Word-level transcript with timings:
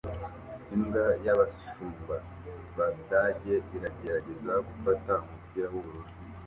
Imbwa 0.75 1.05
y'abashumba 1.25 2.15
b'Abadage 2.75 3.55
iragerageza 3.75 4.53
gufata 4.67 5.11
umupira 5.31 5.67
w'ubururu 5.73 6.11